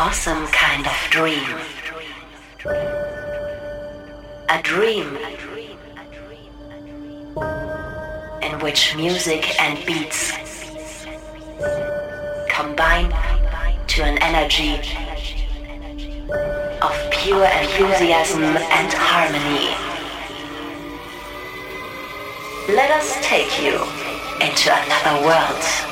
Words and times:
awesome 0.00 0.46
kind 0.46 0.86
of 0.86 0.96
dream. 1.10 1.58
A 4.48 4.62
dream 4.62 5.18
in 8.42 8.58
which 8.60 8.96
music 8.96 9.60
and 9.60 9.76
beats 9.84 10.32
combine 12.48 13.10
to 13.88 14.02
an 14.02 14.16
energy 14.22 14.76
of 16.80 17.10
pure 17.10 17.44
enthusiasm 17.44 18.42
and 18.42 18.90
harmony. 18.94 19.68
Let 22.74 22.90
us 22.90 23.18
take 23.20 23.62
you 23.62 23.74
into 24.40 24.72
another 24.72 25.26
world. 25.26 25.89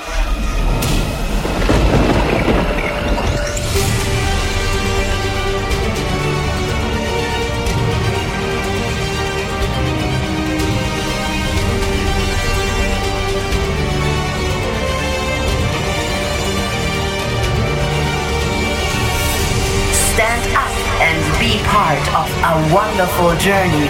Part 21.78 22.08
of 22.20 22.26
a 22.42 22.74
wonderful 22.74 23.30
journey 23.36 23.86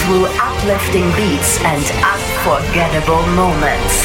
through 0.00 0.24
uplifting 0.40 1.04
beats 1.12 1.60
and 1.60 1.84
unforgettable 2.00 3.20
moments. 3.36 3.96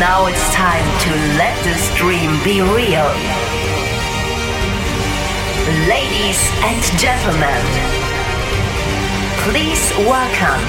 Now 0.00 0.24
it's 0.24 0.46
time 0.54 0.86
to 1.04 1.10
let 1.36 1.54
this 1.68 1.84
dream 1.96 2.32
be 2.42 2.62
real. 2.62 3.08
Ladies 5.86 6.40
and 6.64 6.80
gentlemen, 6.98 7.62
please 9.44 9.84
welcome 10.08 10.64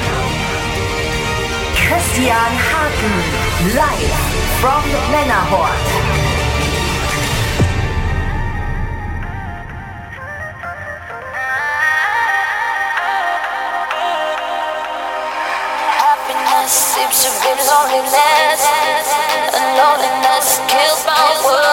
Christian 1.87 2.51
Harten, 2.67 3.75
live 3.77 4.42
from 4.63 4.81
Männerhort. 5.11 5.75
seems 16.65 17.23
to 17.23 17.29
be 17.43 17.51
loneliness 17.67 18.61
And 19.59 19.77
loneliness 19.77 20.47
kills 20.71 21.05
my 21.05 21.27
world 21.43 21.72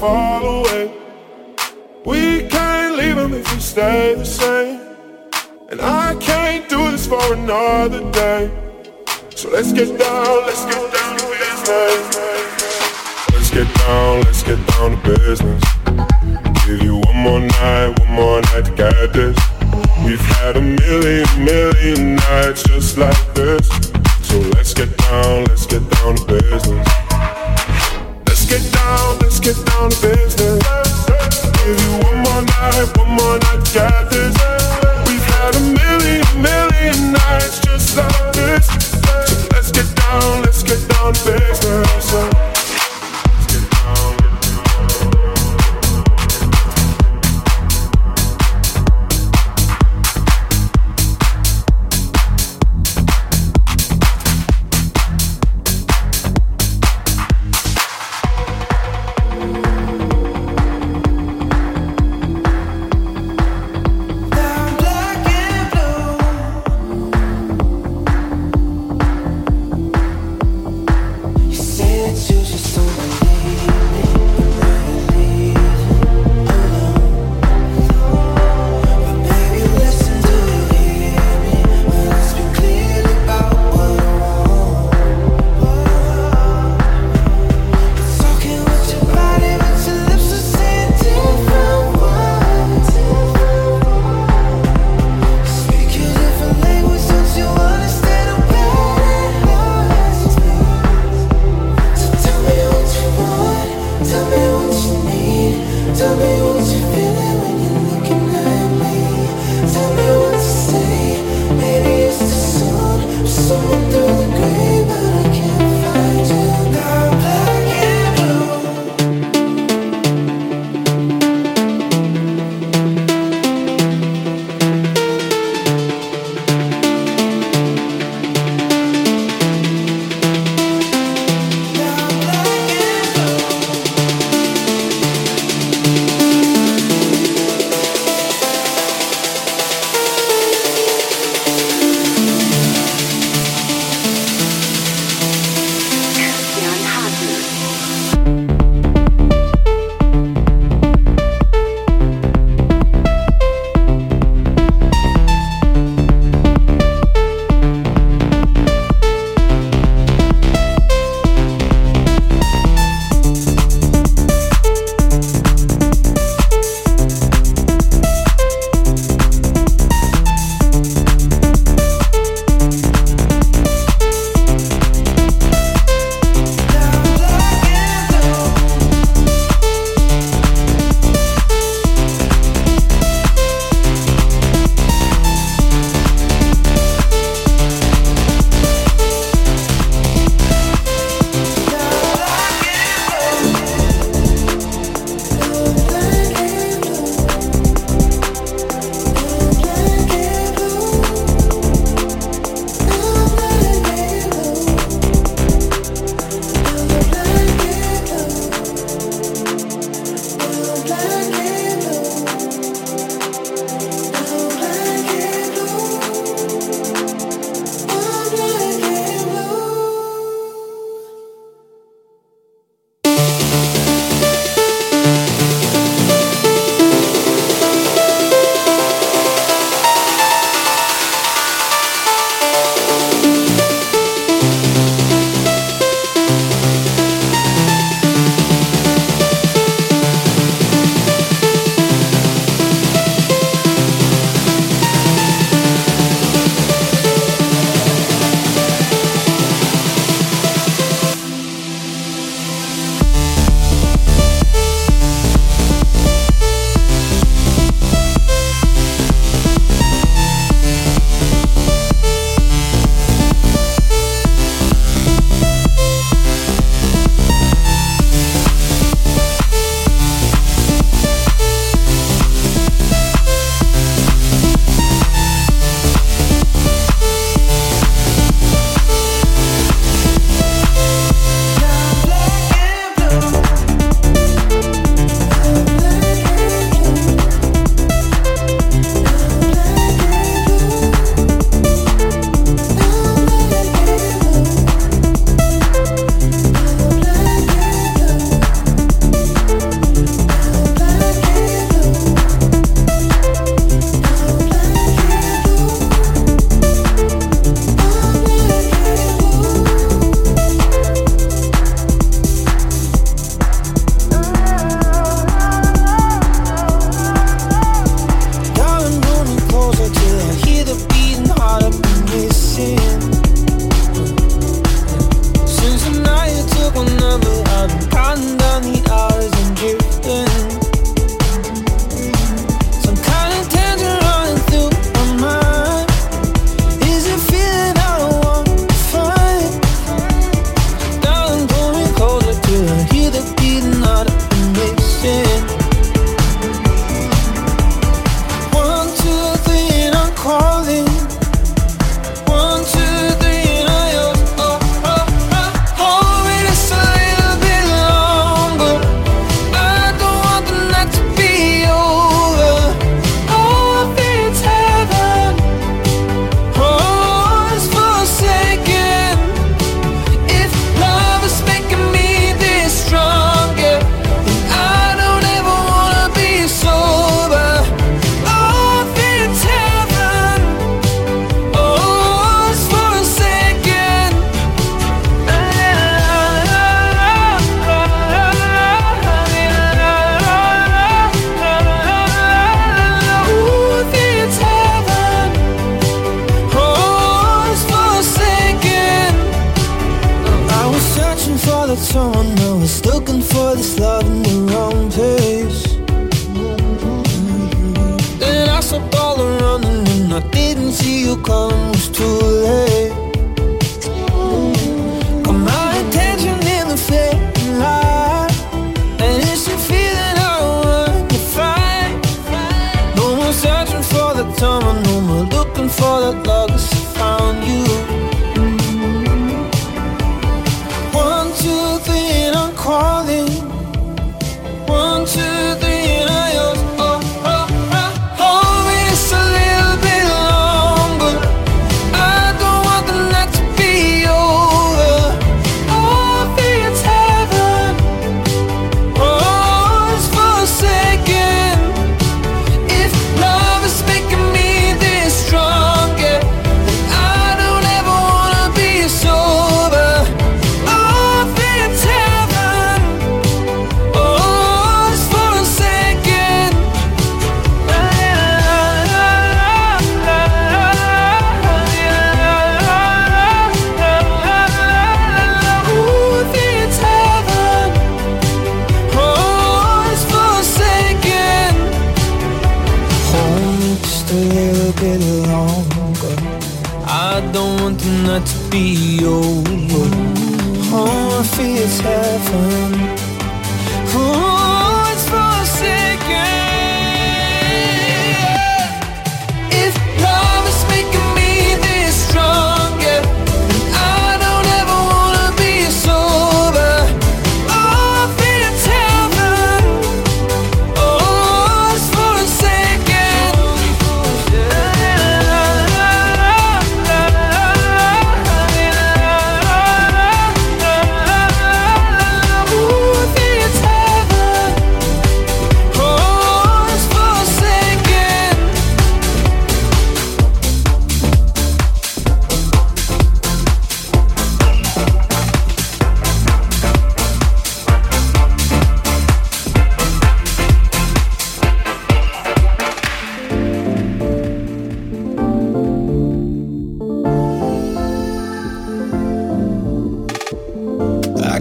don't 0.00 0.59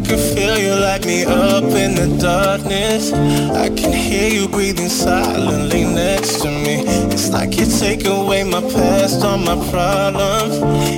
can 0.09 0.35
feel 0.35 0.57
you 0.57 0.73
light 0.73 1.05
me 1.05 1.23
up 1.23 1.63
in 1.65 1.93
the 1.93 2.17
darkness. 2.19 3.13
I 3.13 3.69
can 3.69 3.93
hear 3.93 4.27
you 4.27 4.47
breathing 4.47 4.89
silently 4.89 5.83
next 5.83 6.41
to 6.41 6.47
me. 6.49 6.81
It's 7.13 7.29
like 7.29 7.55
you 7.59 7.65
take 7.65 8.05
away 8.05 8.43
my 8.43 8.61
past, 8.61 9.23
all 9.23 9.37
my 9.37 9.57
problems. 9.69 10.57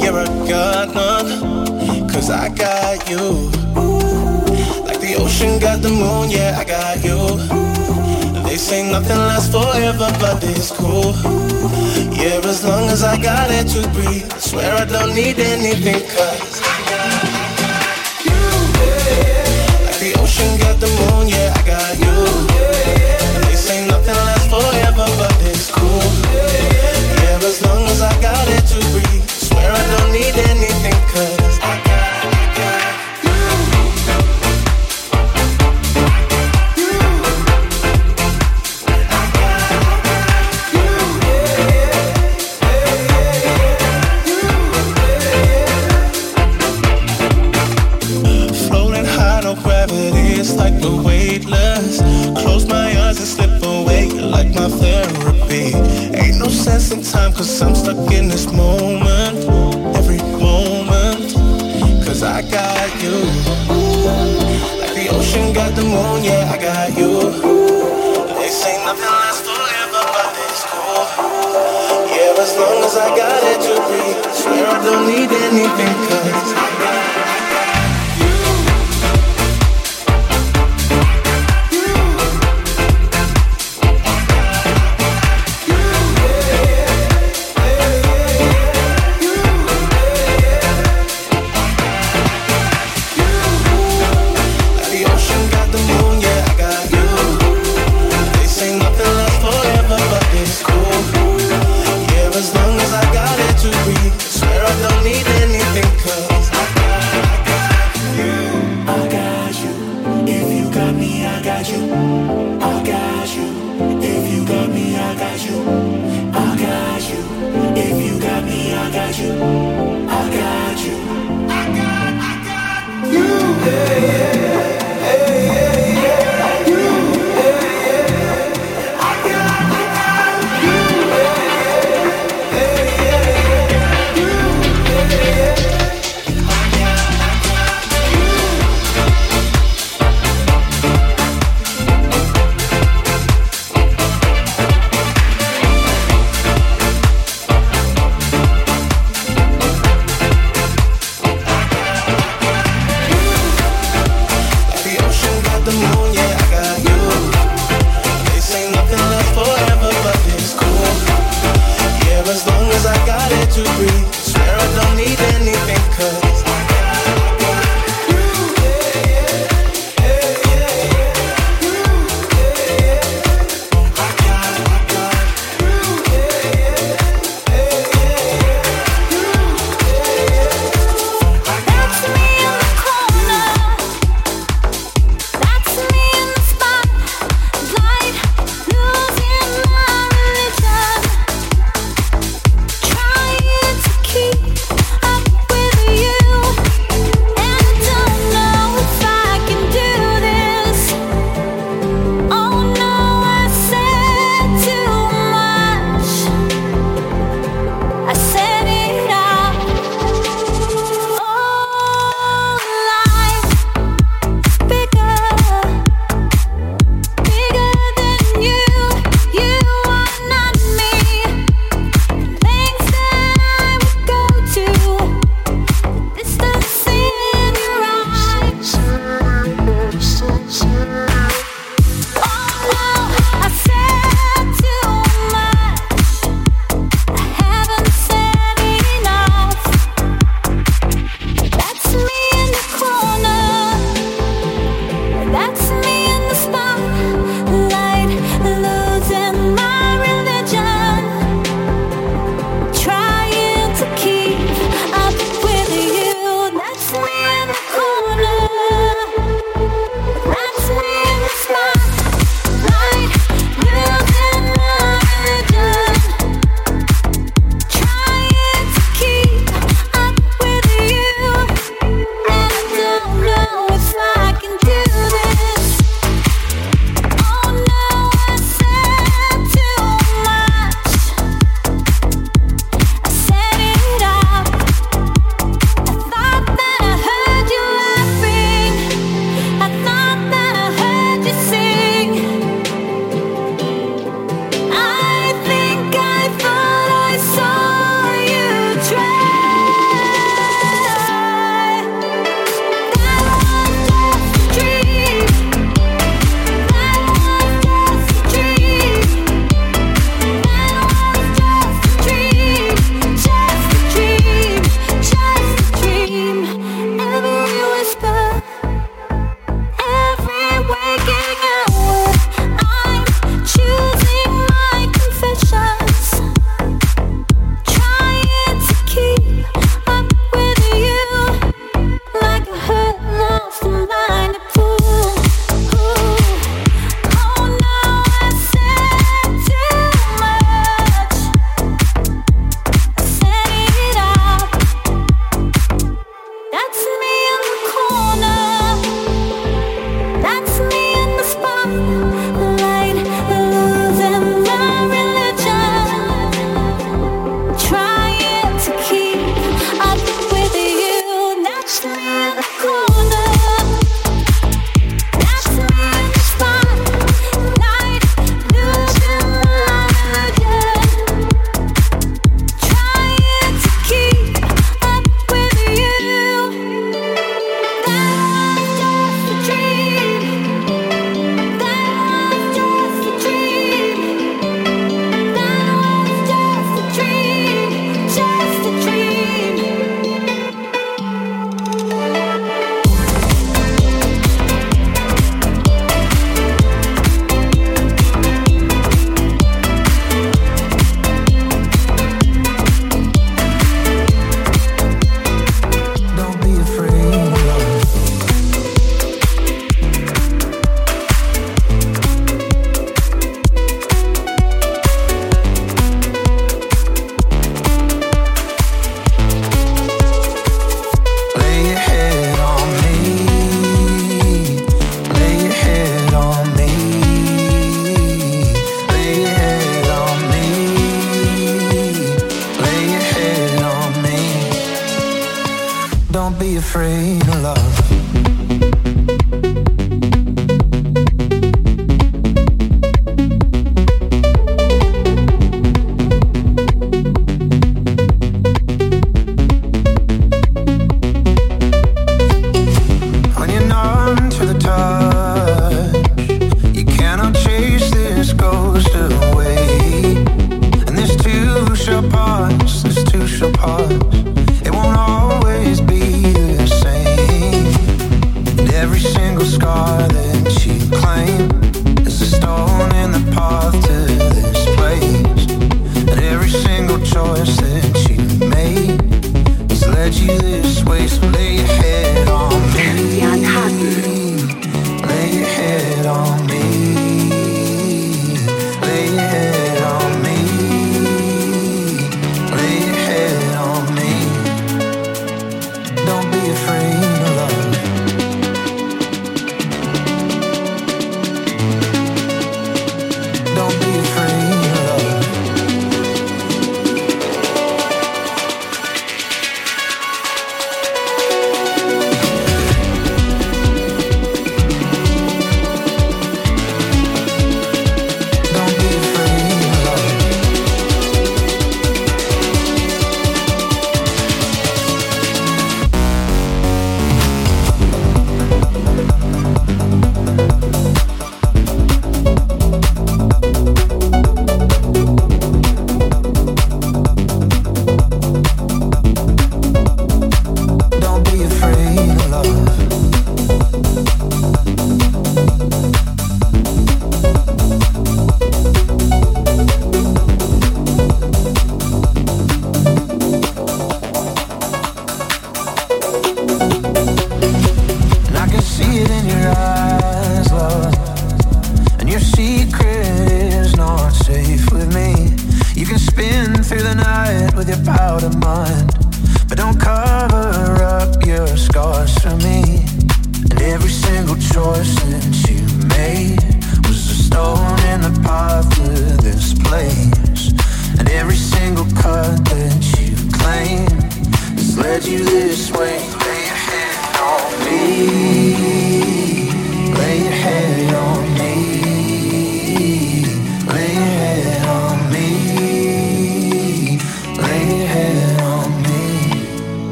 You're 0.00 0.20
a 0.20 0.26
god, 0.48 0.94
none, 0.94 2.08
cause 2.08 2.30
I 2.30 2.48
got 2.50 3.10
you. 3.10 3.50
Like 4.86 5.00
the 5.00 5.16
ocean 5.18 5.58
got 5.58 5.82
the 5.82 5.90
moon, 5.90 6.30
yeah, 6.30 6.60
I 6.60 6.64
got 6.64 7.02
you. 7.02 7.20
They 8.46 8.56
say 8.56 8.88
nothing 8.88 9.18
lasts 9.18 9.50
forever, 9.50 10.10
but 10.20 10.44
it's 10.44 10.70
cool. 10.70 11.12
Yeah, 12.14 12.38
as 12.44 12.64
long 12.64 12.88
as 12.88 13.02
I 13.02 13.20
got 13.20 13.50
it 13.50 13.66
to 13.74 13.82
breathe. 13.94 14.30
I 14.32 14.38
swear 14.38 14.72
I 14.76 14.84
don't 14.84 15.12
need 15.12 15.40
anything, 15.40 16.06
cause 16.14 16.51
the 20.82 21.14
moon, 21.14 21.28
yeah. 21.28 21.41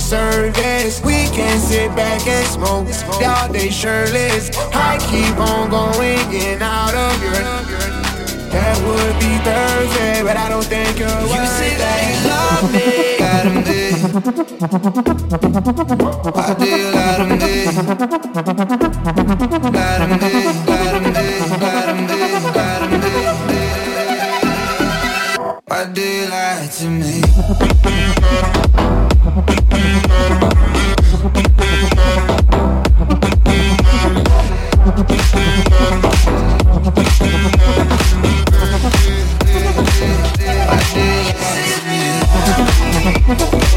service. 0.00 1.00
We 1.04 1.28
can 1.30 1.58
sit 1.60 1.94
back 1.94 2.26
and 2.26 2.46
smoke 2.46 2.88
all 3.22 3.52
day 3.52 3.70
shirtless. 3.70 4.50
I 4.72 4.98
keep 4.98 5.36
on 5.38 5.70
going 5.70 6.32
in 6.32 6.62
out 6.62 6.94
of 6.94 7.22
your. 7.22 7.34
That 8.50 8.76
would 8.82 9.14
be 9.20 9.38
perfect, 9.46 10.26
but 10.26 10.36
I 10.36 10.48
don't 10.48 10.64
think 10.64 10.98
you're 10.98 11.08
you 11.08 11.28
worth 11.30 11.48
say 11.54 11.76
that 11.78 12.02
you 12.10 12.16
love 12.26 12.72
me. 12.74 13.18
Got 13.18 13.46
him 13.46 13.62
there. 13.62 13.94
Why 16.34 16.54
do 16.58 16.66
you 16.66 16.90
got 16.90 17.20
him 17.20 17.38
there? 17.38 17.70
Got 17.70 17.86
him 20.00 20.18
there, 20.18 20.50
got 20.66 20.94
him 20.96 21.12
there, 21.12 21.40
got 21.60 21.90
him 21.92 22.10
there, 22.10 22.50
got. 22.54 22.80
Why 25.68 25.84
do 25.92 26.02
you 26.02 26.26
lie 26.28 26.66
to 26.66 26.86
me? 26.90 28.59
Mm-hmm. 43.30 43.60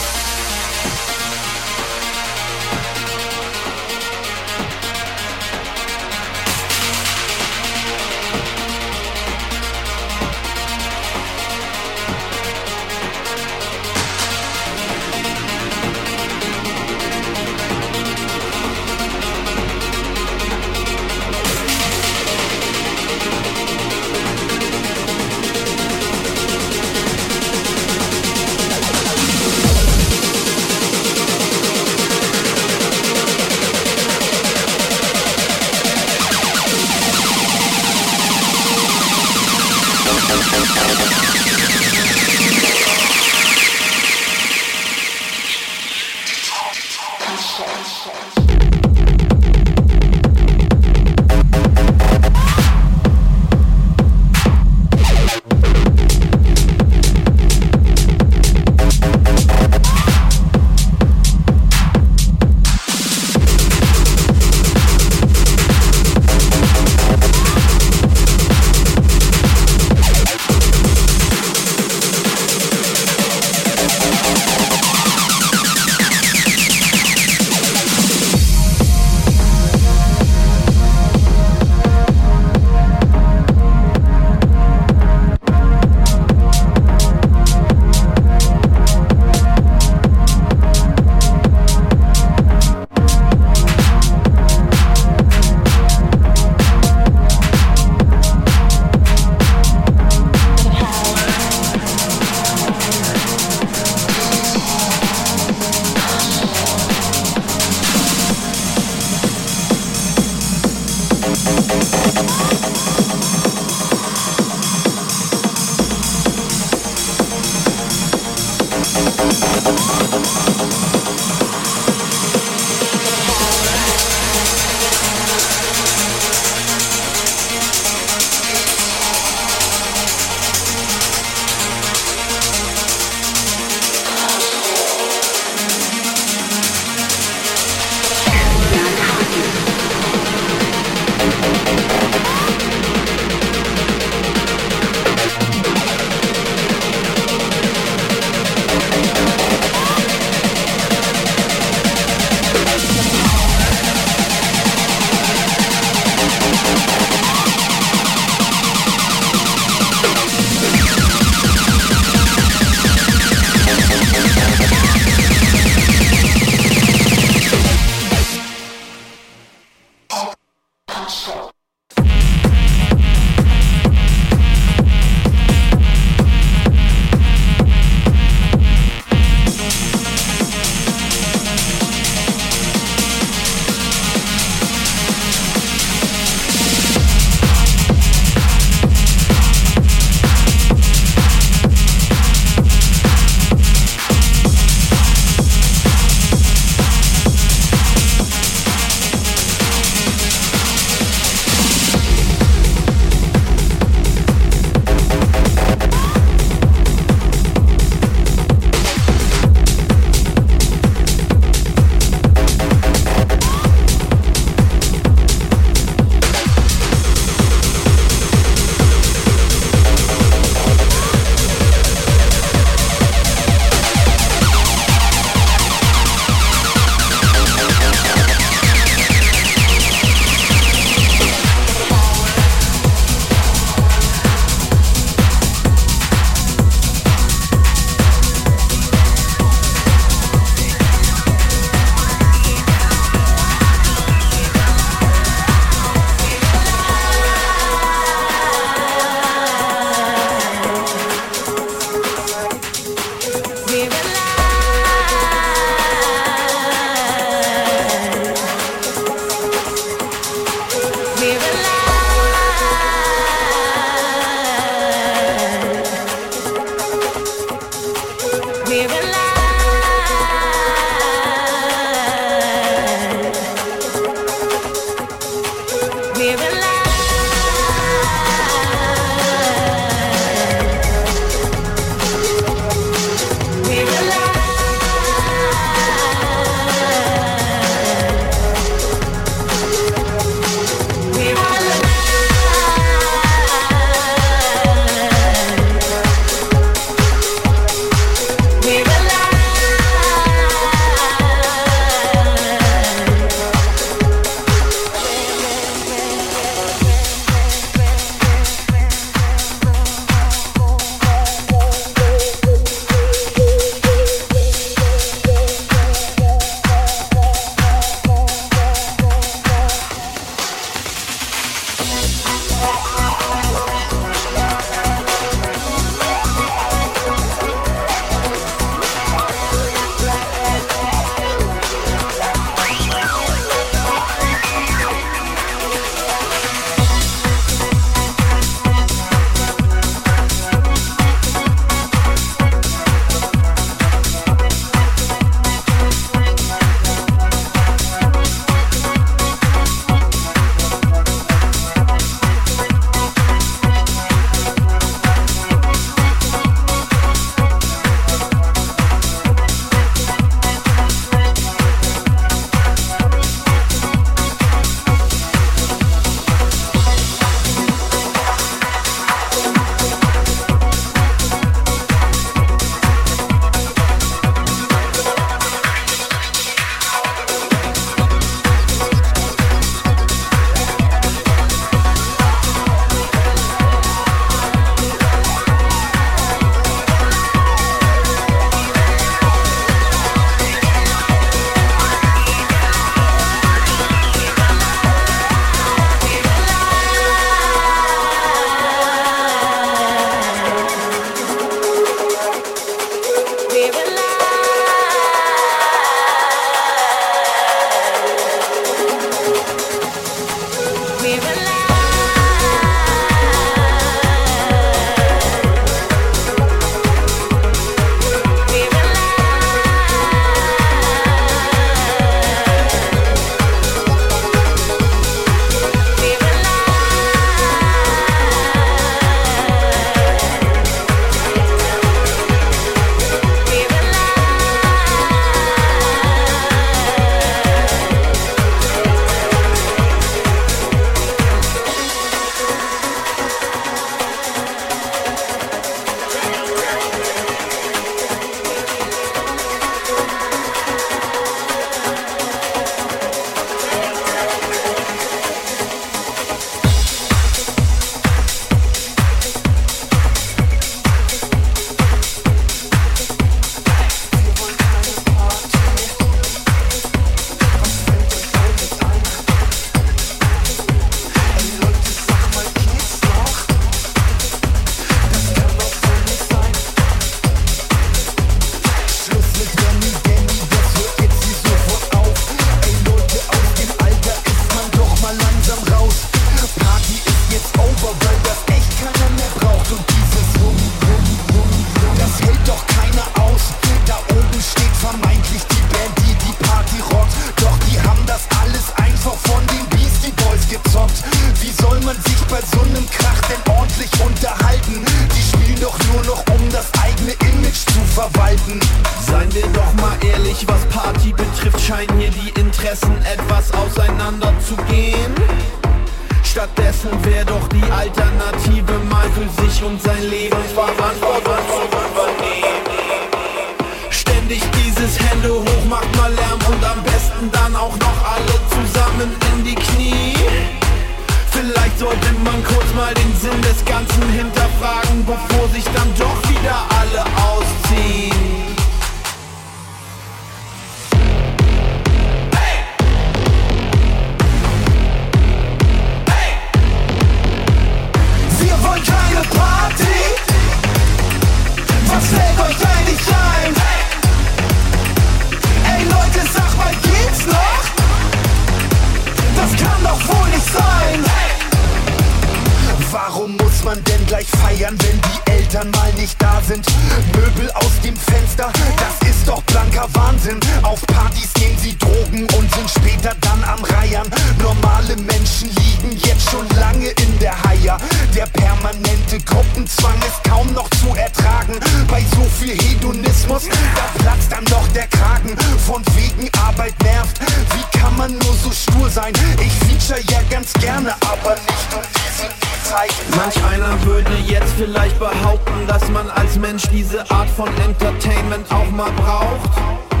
Wahnsinn. 570.21 570.39
Auf 570.63 570.81
Partys 570.87 571.29
nehmen 571.39 571.57
sie 571.57 571.77
Drogen 571.77 572.23
und 572.37 572.53
sind 572.53 572.69
später 572.69 573.15
dann 573.21 573.43
am 573.43 573.63
Reiern. 573.63 574.07
Normale 574.41 574.95
Menschen 574.97 575.49
liegen 575.49 575.97
jetzt 575.97 576.29
schon 576.29 576.47
lange 576.59 576.89
in 576.89 577.19
der 577.19 577.33
Haier. 577.43 577.77
Der 578.15 578.25
permanente 578.27 579.19
Gruppenzwang 579.25 579.97
ist 580.07 580.23
kaum 580.23 580.51
noch 580.53 580.69
zu 580.81 580.93
ertragen. 580.95 581.59
Bei 581.87 582.03
so 582.15 582.23
viel 582.39 582.55
Hedonismus, 582.55 583.43
da 583.75 584.03
platzt 584.03 584.31
dann 584.31 584.45
doch 584.45 584.67
der 584.69 584.87
Kragen. 584.87 585.35
Von 585.65 585.83
wegen 585.95 586.29
Arbeit 586.45 586.73
nervt. 586.83 587.19
Wie 587.19 587.79
kann 587.79 587.95
man 587.97 588.11
nur 588.11 588.33
so 588.43 588.51
stur 588.51 588.89
sein? 588.89 589.13
Ich 589.39 589.53
feature 589.67 590.01
ja 590.09 590.21
ganz 590.29 590.53
gerne, 590.53 590.93
aber 591.01 591.35
nicht 591.35 591.73
um 591.73 591.81
diese 591.95 592.29
Zeit. 592.69 592.91
Manch 593.15 593.43
einer 593.51 593.83
würde 593.85 594.15
jetzt 594.27 594.53
vielleicht 594.57 594.99
behaupten, 594.99 595.67
dass 595.67 595.87
man 595.89 596.09
als 596.11 596.35
Mensch 596.35 596.63
diese 596.71 597.09
Art 597.09 597.29
von 597.29 597.49
Entertainment 597.57 598.51
auch 598.51 598.69
mal 598.69 598.91
braucht. 598.91 600.00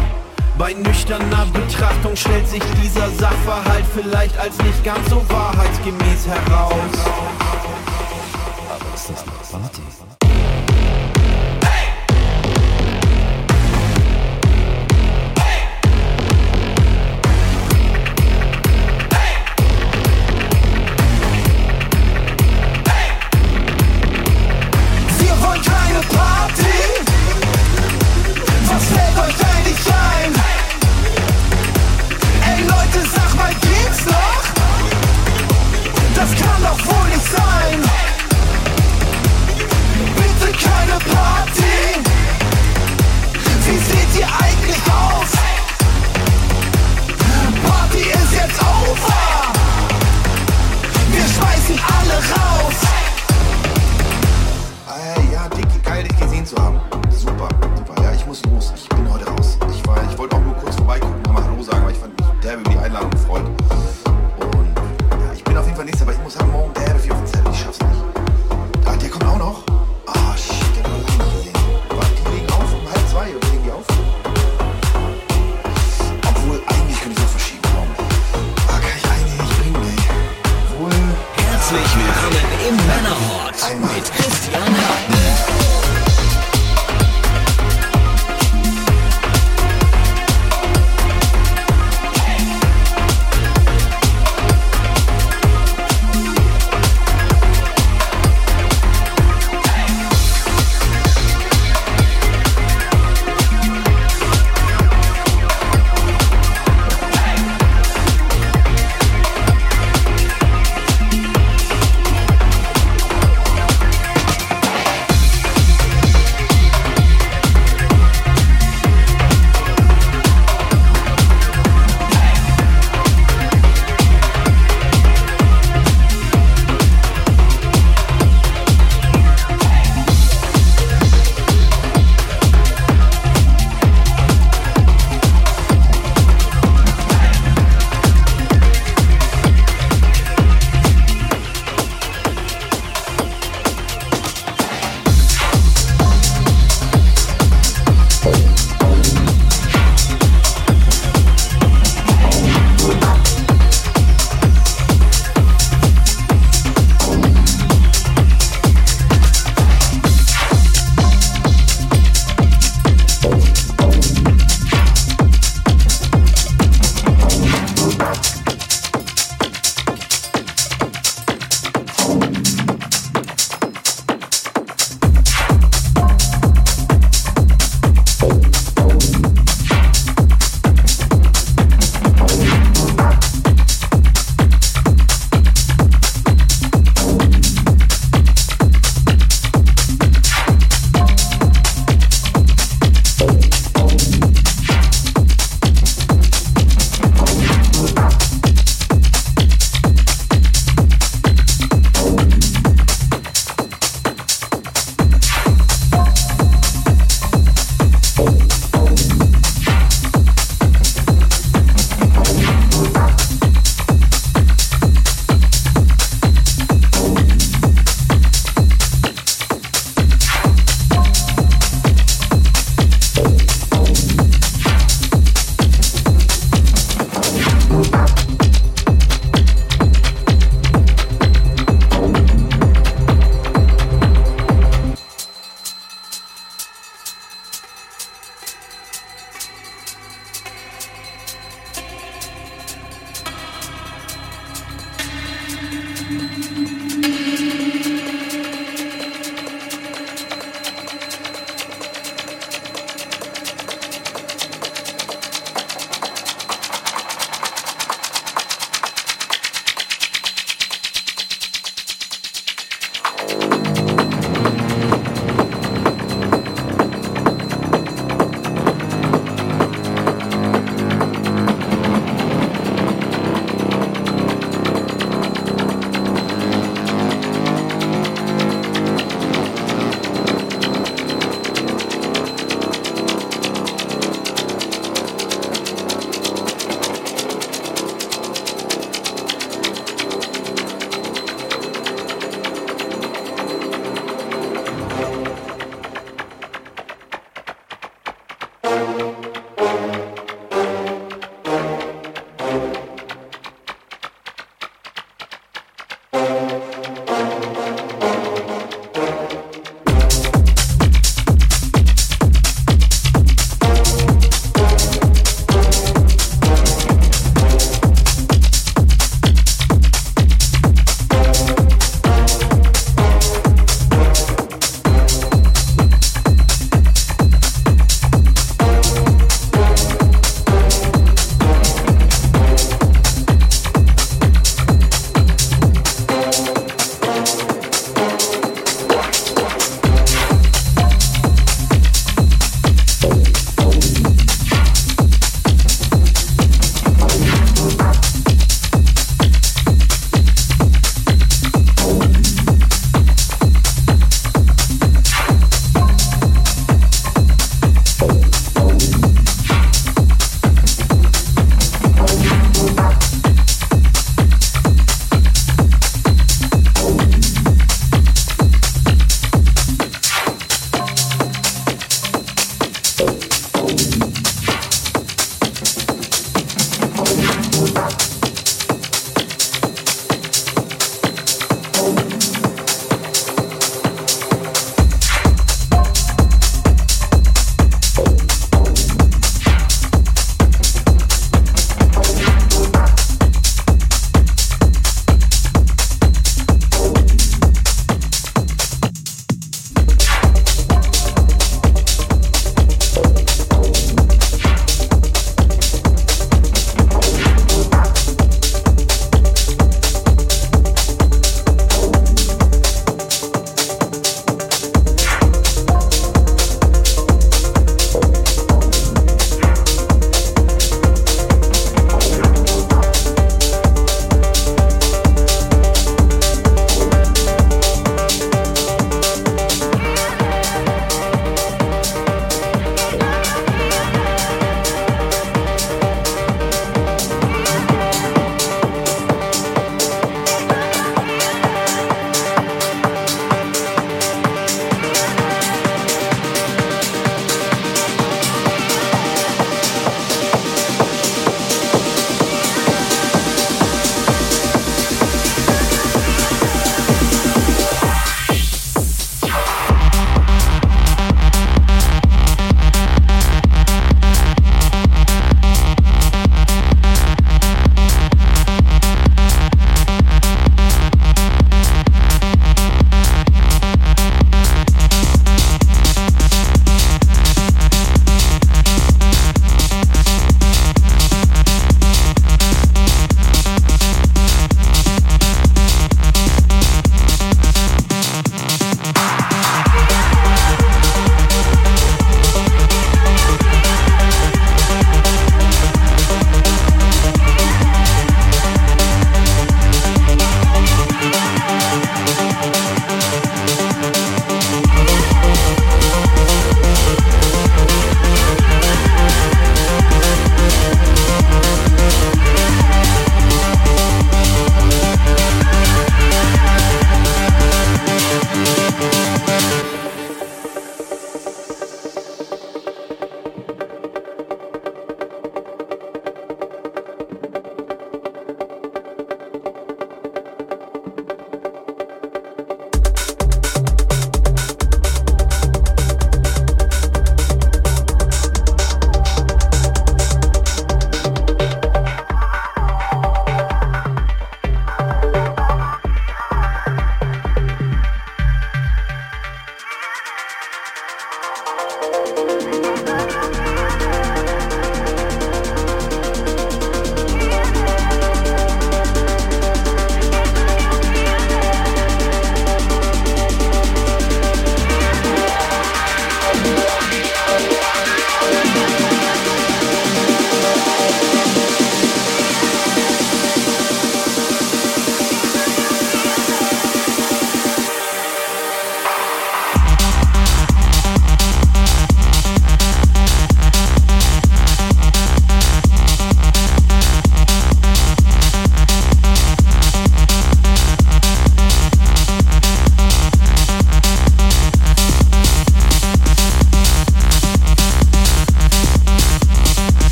Bei 0.61 0.73
nüchterner 0.73 1.47
Betrachtung 1.51 2.15
stellt 2.15 2.47
sich 2.47 2.61
dieser 2.83 3.09
Sachverhalt 3.17 3.83
vielleicht 3.95 4.37
als 4.37 4.55
nicht 4.59 4.83
ganz 4.83 5.09
so 5.09 5.15
wahrheitsgemäß 5.27 6.27
heraus. 6.27 7.80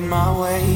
In 0.00 0.08
my 0.08 0.32
way. 0.40 0.69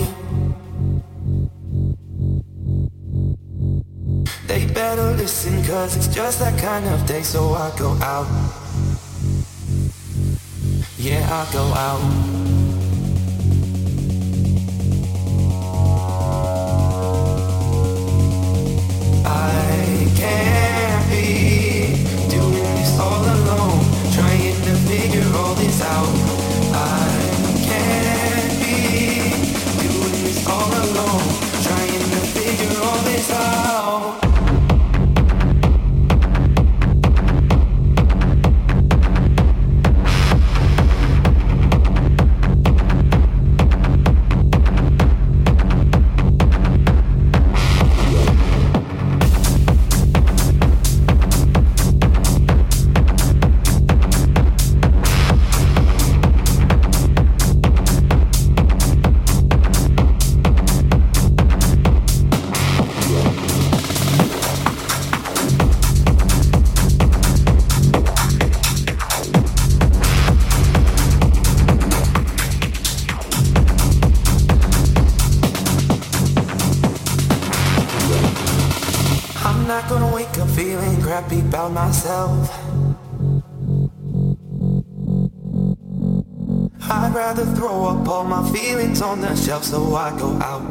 So 89.45 89.95
I 89.95 90.19
go 90.19 90.39
out. 90.41 90.63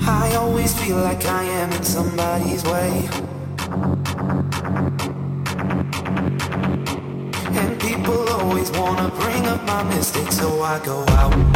I 0.00 0.34
always 0.36 0.72
feel 0.80 0.96
like 0.96 1.26
I 1.26 1.44
am 1.44 1.70
in 1.70 1.82
somebody's 1.82 2.64
way. 2.64 3.08
And 7.60 7.78
people 7.78 8.26
always 8.30 8.70
wanna 8.70 9.10
bring 9.20 9.44
up 9.46 9.62
my 9.66 9.82
mistakes, 9.82 10.38
so 10.38 10.62
I 10.62 10.78
go 10.82 11.04
out. 11.08 11.51